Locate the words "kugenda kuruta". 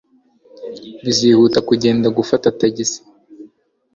1.67-2.15